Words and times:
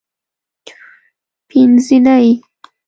پینځنۍ 1.47 2.29